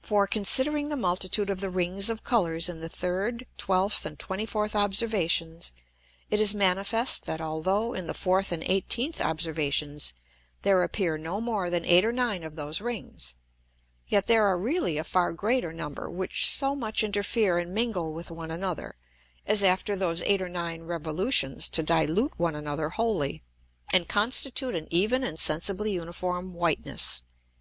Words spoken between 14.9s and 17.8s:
a far greater number, which so much interfere and